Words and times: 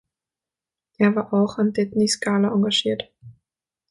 Er 0.97 1.15
war 1.15 1.31
auch 1.31 1.59
an 1.59 1.73
"Det 1.73 1.95
ny 1.95 2.07
Scala" 2.07 2.51
engagiert. 2.51 3.11